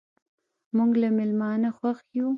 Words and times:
موږ 0.75 0.91
له 1.01 1.07
میلمانه 1.17 1.69
خوښ 1.77 1.99
یو. 2.17 2.27